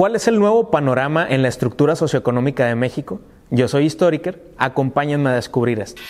[0.00, 3.20] ¿Cuál es el nuevo panorama en la estructura socioeconómica de México?
[3.50, 6.00] Yo soy Historiker, acompáñenme a descubrir esto.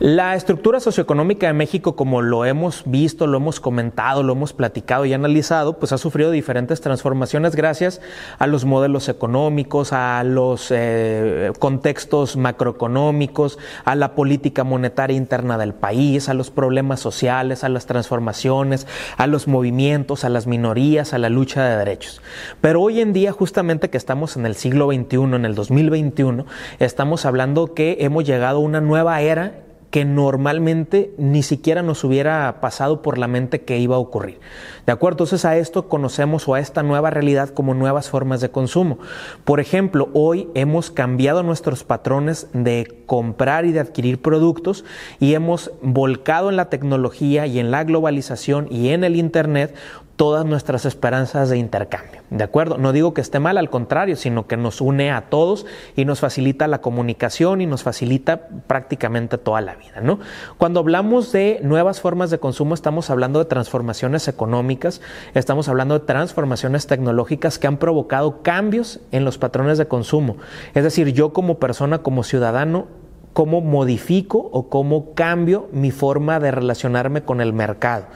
[0.00, 5.04] La estructura socioeconómica de México, como lo hemos visto, lo hemos comentado, lo hemos platicado
[5.04, 8.00] y analizado, pues ha sufrido diferentes transformaciones gracias
[8.40, 15.74] a los modelos económicos, a los eh, contextos macroeconómicos, a la política monetaria interna del
[15.74, 21.18] país, a los problemas sociales, a las transformaciones, a los movimientos, a las minorías, a
[21.18, 22.20] la lucha de derechos.
[22.60, 26.46] Pero hoy en día, justamente que estamos en el siglo XXI, en el 2021,
[26.80, 29.63] estamos hablando que hemos llegado a una nueva era
[29.94, 34.40] que normalmente ni siquiera nos hubiera pasado por la mente que iba a ocurrir.
[34.86, 35.14] ¿De acuerdo?
[35.14, 38.98] Entonces a esto conocemos o a esta nueva realidad como nuevas formas de consumo.
[39.44, 44.84] Por ejemplo, hoy hemos cambiado nuestros patrones de comprar y de adquirir productos
[45.20, 49.76] y hemos volcado en la tecnología y en la globalización y en el Internet
[50.16, 52.22] todas nuestras esperanzas de intercambio.
[52.30, 52.78] ¿De acuerdo?
[52.78, 56.20] No digo que esté mal, al contrario, sino que nos une a todos y nos
[56.20, 60.20] facilita la comunicación y nos facilita prácticamente toda la vida, ¿no?
[60.56, 65.00] Cuando hablamos de nuevas formas de consumo, estamos hablando de transformaciones económicas,
[65.34, 70.36] estamos hablando de transformaciones tecnológicas que han provocado cambios en los patrones de consumo.
[70.74, 72.86] Es decir, yo como persona, como ciudadano,
[73.34, 78.06] cómo modifico o cómo cambio mi forma de relacionarme con el mercado.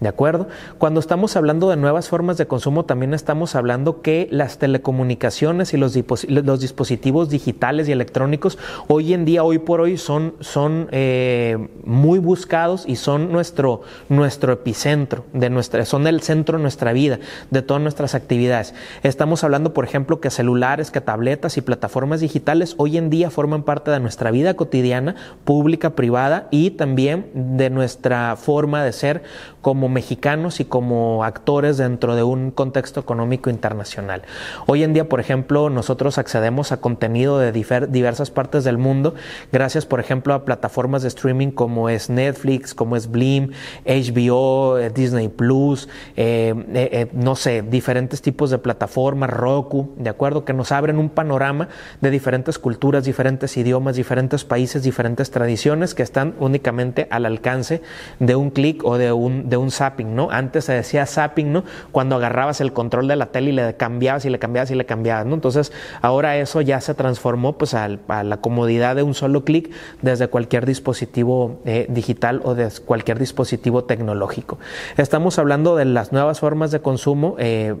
[0.00, 0.48] ¿De acuerdo?
[0.78, 5.76] Cuando estamos hablando de nuevas formas de consumo, también estamos hablando que las telecomunicaciones y
[5.76, 5.96] los,
[6.28, 12.18] los dispositivos digitales y electrónicos hoy en día, hoy por hoy, son, son eh, muy
[12.18, 17.62] buscados y son nuestro, nuestro epicentro, de nuestra, son el centro de nuestra vida, de
[17.62, 18.74] todas nuestras actividades.
[19.04, 23.62] Estamos hablando, por ejemplo, que celulares, que tabletas y plataformas digitales hoy en día forman
[23.62, 29.22] parte de nuestra vida cotidiana, pública, privada y también de nuestra forma de ser
[29.60, 34.22] como mexicanos y como actores dentro de un contexto económico internacional.
[34.66, 39.14] Hoy en día, por ejemplo, nosotros accedemos a contenido de diversas partes del mundo
[39.52, 43.52] gracias, por ejemplo, a plataformas de streaming como es Netflix, como es Blim,
[43.84, 50.44] HBO, eh, Disney Plus, eh, eh, no sé, diferentes tipos de plataformas, Roku, de acuerdo,
[50.44, 51.68] que nos abren un panorama
[52.00, 57.82] de diferentes culturas, diferentes idiomas, diferentes países, diferentes tradiciones que están únicamente al alcance
[58.18, 60.30] de un clic o de un zapping, ¿no?
[60.30, 61.64] Antes se decía zapping, ¿no?
[61.92, 64.86] Cuando agarrabas el control de la tele y le cambiabas y le cambiabas y le
[64.86, 65.34] cambiabas, ¿no?
[65.34, 69.70] Entonces, ahora eso ya se transformó pues a, la comodidad de un solo clic
[70.02, 74.58] desde cualquier dispositivo eh, digital o de cualquier dispositivo tecnológico.
[74.96, 77.36] Estamos hablando de las nuevas formas de consumo.
[77.38, 77.74] Eh,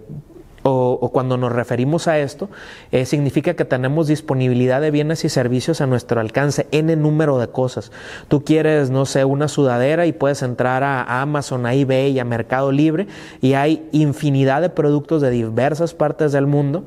[0.66, 2.48] o, cuando nos referimos a esto,
[2.90, 7.48] eh, significa que tenemos disponibilidad de bienes y servicios a nuestro alcance, en número de
[7.48, 7.92] cosas.
[8.28, 12.72] Tú quieres, no sé, una sudadera y puedes entrar a Amazon, a eBay, a Mercado
[12.72, 13.06] Libre
[13.40, 16.84] y hay infinidad de productos de diversas partes del mundo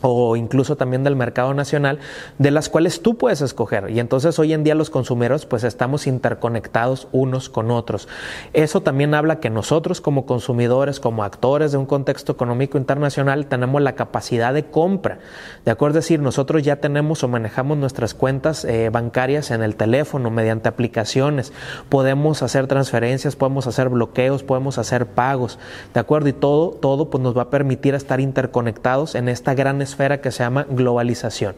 [0.00, 1.98] o incluso también del mercado nacional,
[2.38, 3.90] de las cuales tú puedes escoger.
[3.90, 8.08] Y entonces hoy en día los consumidores pues estamos interconectados unos con otros.
[8.52, 13.82] Eso también habla que nosotros como consumidores, como actores de un contexto económico internacional, tenemos
[13.82, 15.18] la capacidad de compra.
[15.64, 19.76] De acuerdo, es decir, nosotros ya tenemos o manejamos nuestras cuentas eh, bancarias en el
[19.76, 21.52] teléfono mediante aplicaciones.
[21.88, 25.58] Podemos hacer transferencias, podemos hacer bloqueos, podemos hacer pagos.
[25.94, 29.82] De acuerdo, y todo, todo pues nos va a permitir estar interconectados en esta gran
[29.90, 31.54] esfera que se llama globalización.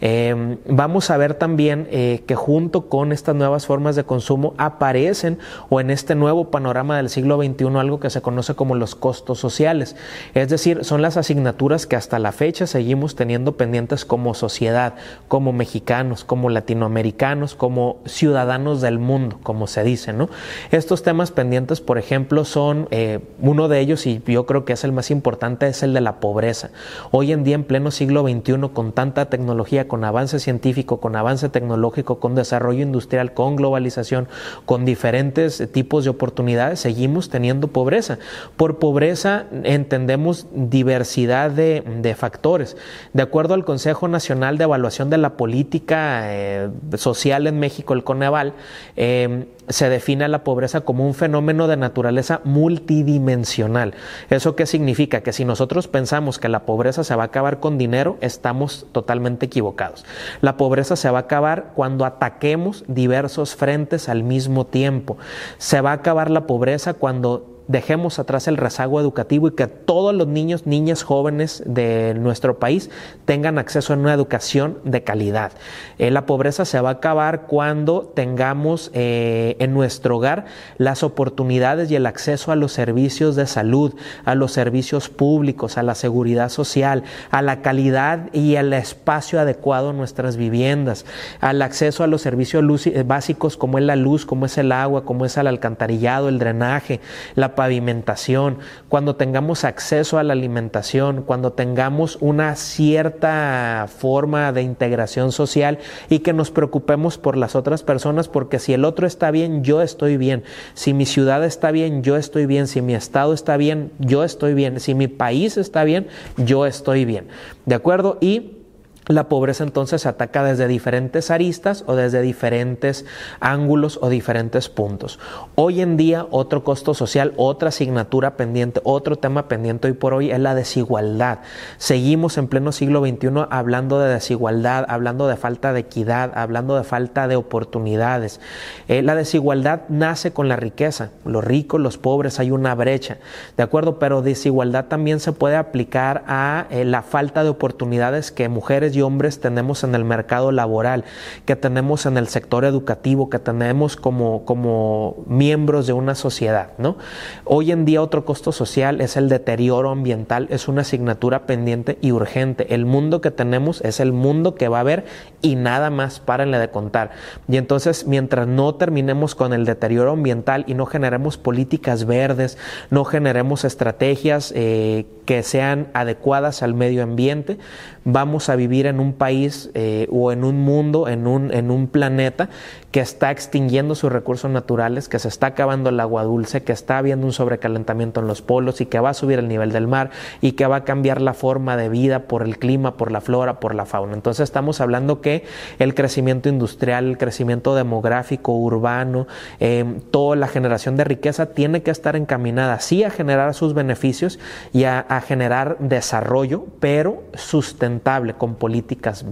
[0.00, 5.38] Em, vamos a ver también eh, que junto con estas nuevas formas de consumo aparecen
[5.68, 9.38] o en este nuevo panorama del siglo XXI algo que se conoce como los costos
[9.38, 9.96] sociales.
[10.34, 14.94] Es decir, son las asignaturas que hasta la fecha seguimos teniendo pendientes como sociedad,
[15.28, 20.12] como mexicanos, como latinoamericanos, como ciudadanos del mundo, como se dice.
[20.12, 20.28] ¿no?
[20.70, 24.84] Estos temas pendientes, por ejemplo, son eh, uno de ellos, y yo creo que es
[24.84, 26.70] el más importante, es el de la pobreza.
[27.10, 32.20] Hoy en día pleno siglo XXI con tanta tecnología, con avance científico, con avance tecnológico,
[32.20, 34.28] con desarrollo industrial, con globalización,
[34.66, 38.18] con diferentes tipos de oportunidades, seguimos teniendo pobreza.
[38.58, 42.76] Por pobreza entendemos diversidad de, factores.
[43.14, 48.04] De acuerdo al Consejo Nacional de Evaluación de la Política eh, Social en México, el
[48.04, 48.52] Coneval,
[48.96, 53.94] eh, se define la pobreza como un fenómeno de naturaleza multidimensional.
[54.28, 55.22] ¿Eso qué significa?
[55.22, 59.46] Que si nosotros pensamos que la pobreza se va a acabar con dinero, estamos totalmente
[59.46, 60.04] equivocados.
[60.42, 65.16] La pobreza se va a acabar cuando ataquemos diversos frentes al mismo tiempo.
[65.56, 70.14] Se va a acabar la pobreza cuando dejemos atrás el rezago educativo y que todos
[70.14, 72.90] los niños, niñas, jóvenes de nuestro país
[73.24, 75.52] tengan acceso a una educación de calidad.
[75.98, 80.44] Eh, la pobreza se va a acabar cuando tengamos eh, en nuestro hogar
[80.78, 83.94] las oportunidades y el acceso a los servicios de salud,
[84.24, 89.90] a los servicios públicos, a la seguridad social, a la calidad y al espacio adecuado
[89.90, 91.04] en nuestras viviendas,
[91.40, 92.64] al acceso a los servicios
[93.06, 97.00] básicos como es la luz, como es el agua, como es el alcantarillado, el drenaje,
[97.34, 98.58] la pavimentación,
[98.88, 105.78] cuando tengamos acceso a la alimentación, cuando tengamos una cierta forma de integración social
[106.08, 109.82] y que nos preocupemos por las otras personas, porque si el otro está bien, yo
[109.82, 110.44] estoy bien,
[110.74, 114.54] si mi ciudad está bien, yo estoy bien, si mi estado está bien, yo estoy
[114.54, 117.28] bien, si mi país está bien, yo estoy bien.
[117.66, 118.18] ¿De acuerdo?
[118.20, 118.61] Y
[119.08, 123.04] la pobreza entonces se ataca desde diferentes aristas o desde diferentes
[123.40, 125.18] ángulos o diferentes puntos.
[125.56, 130.30] Hoy en día otro costo social, otra asignatura pendiente, otro tema pendiente hoy por hoy
[130.30, 131.40] es la desigualdad.
[131.78, 136.84] Seguimos en pleno siglo XXI hablando de desigualdad, hablando de falta de equidad, hablando de
[136.84, 138.40] falta de oportunidades.
[138.86, 143.18] Eh, la desigualdad nace con la riqueza, los ricos, los pobres, hay una brecha,
[143.56, 143.98] ¿de acuerdo?
[143.98, 149.02] Pero desigualdad también se puede aplicar a eh, la falta de oportunidades que mujeres y
[149.02, 151.04] hombres tenemos en el mercado laboral,
[151.44, 156.72] que tenemos en el sector educativo, que tenemos como, como miembros de una sociedad.
[156.78, 156.96] ¿no?
[157.44, 162.12] Hoy en día otro costo social es el deterioro ambiental, es una asignatura pendiente y
[162.12, 162.74] urgente.
[162.74, 165.04] El mundo que tenemos es el mundo que va a haber
[165.40, 167.10] y nada más, párenle de contar.
[167.48, 172.58] Y entonces, mientras no terminemos con el deterioro ambiental y no generemos políticas verdes,
[172.90, 177.58] no generemos estrategias eh, que sean adecuadas al medio ambiente,
[178.04, 181.88] vamos a vivir en un país eh, o en un mundo, en un, en un
[181.88, 182.48] planeta
[182.92, 186.98] que está extinguiendo sus recursos naturales, que se está acabando el agua dulce, que está
[186.98, 190.10] habiendo un sobrecalentamiento en los polos y que va a subir el nivel del mar
[190.42, 193.60] y que va a cambiar la forma de vida por el clima, por la flora,
[193.60, 194.12] por la fauna.
[194.12, 195.44] Entonces estamos hablando que
[195.78, 199.26] el crecimiento industrial, el crecimiento demográfico, urbano,
[199.58, 204.38] em, toda la generación de riqueza tiene que estar encaminada sí a generar sus beneficios
[204.74, 208.71] y a, a generar desarrollo, pero sustentable con políticas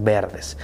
[0.03, 0.57] verdes.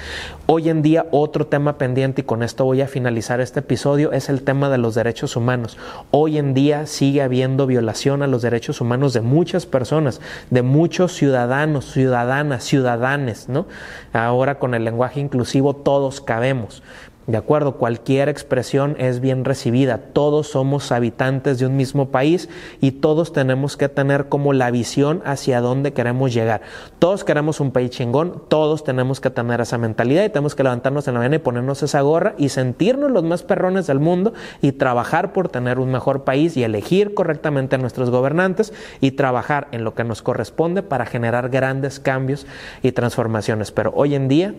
[0.45, 4.29] Hoy en día otro tema pendiente y con esto voy a finalizar este episodio es
[4.29, 5.77] el tema de los derechos humanos.
[6.11, 11.13] Hoy en día sigue habiendo violación a los derechos humanos de muchas personas, de muchos
[11.13, 13.65] ciudadanos, ciudadanas, ciudadanes, ¿no?
[14.13, 16.83] Ahora con el lenguaje inclusivo todos cabemos.
[17.27, 19.97] De acuerdo, cualquier expresión es bien recibida.
[20.13, 22.47] Todos somos habitantes de un mismo país
[22.79, 26.61] y todos tenemos que tener como la visión hacia dónde queremos llegar.
[26.99, 31.05] Todos queremos un país chingón, todos tenemos que tener esa mentalidad y tenemos que levantarnos
[31.09, 34.71] en la mañana y ponernos esa gorra y sentirnos los más perrones del mundo y
[34.71, 38.71] trabajar por tener un mejor país y elegir correctamente a nuestros gobernantes
[39.01, 42.47] y trabajar en lo que nos corresponde para generar grandes cambios
[42.83, 43.73] y transformaciones.
[43.73, 44.55] Pero hoy en día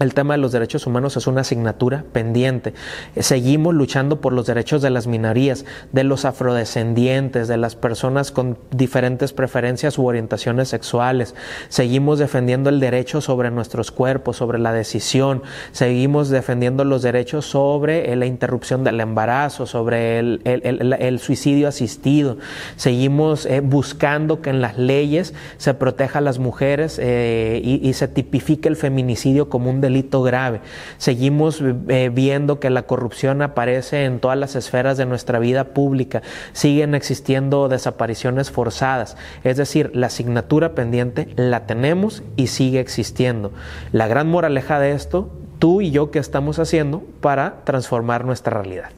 [0.00, 2.72] el tema de los derechos humanos es una asignatura pendiente.
[3.18, 8.56] Seguimos luchando por los derechos de las minorías, de los afrodescendientes, de las personas con
[8.70, 11.34] diferentes preferencias u orientaciones sexuales.
[11.68, 15.42] Seguimos defendiendo el derecho sobre nuestros cuerpos, sobre la decisión.
[15.72, 22.38] Seguimos defendiendo los derechos sobre la interrupción del embarazo, sobre el, suicidio asistido.
[22.76, 27.92] Seguimos eh, buscando que en las leyes se proteja a las mujeres eh, y, y
[27.92, 30.60] se tipifique el feminicidio como un delito delito grave.
[30.98, 36.22] Seguimos eh, viendo que la corrupción aparece en todas las esferas de nuestra vida pública.
[36.52, 39.16] Siguen existiendo desapariciones forzadas.
[39.44, 43.52] Es decir, la asignatura pendiente la tenemos y sigue existiendo.
[43.92, 48.90] La gran moraleja de esto, tú y yo, ¿qué estamos haciendo para transformar nuestra realidad?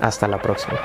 [0.00, 0.78] Hasta la próxima.